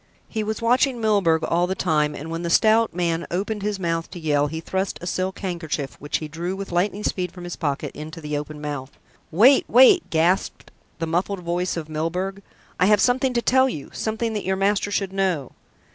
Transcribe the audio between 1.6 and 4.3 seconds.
the time, and when the stout man opened his mouth to